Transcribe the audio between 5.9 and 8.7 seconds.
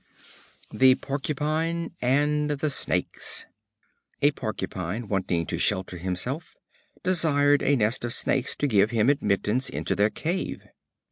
himself, desired a nest of Snakes to